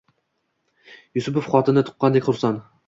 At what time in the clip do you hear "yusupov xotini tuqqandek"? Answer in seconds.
1.19-2.31